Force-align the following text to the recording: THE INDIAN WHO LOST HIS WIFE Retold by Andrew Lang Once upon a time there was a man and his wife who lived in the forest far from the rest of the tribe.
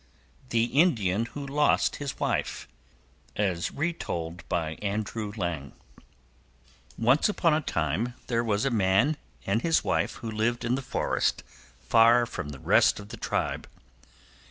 THE 0.49 0.63
INDIAN 0.63 1.25
WHO 1.25 1.45
LOST 1.45 1.97
HIS 1.97 2.19
WIFE 2.19 2.67
Retold 3.71 4.49
by 4.49 4.71
Andrew 4.81 5.31
Lang 5.37 5.73
Once 6.97 7.29
upon 7.29 7.53
a 7.53 7.61
time 7.61 8.15
there 8.25 8.43
was 8.43 8.65
a 8.65 8.71
man 8.71 9.15
and 9.45 9.61
his 9.61 9.83
wife 9.83 10.13
who 10.15 10.31
lived 10.31 10.65
in 10.65 10.73
the 10.73 10.81
forest 10.81 11.43
far 11.81 12.25
from 12.25 12.49
the 12.49 12.57
rest 12.57 12.99
of 12.99 13.09
the 13.09 13.17
tribe. 13.17 13.69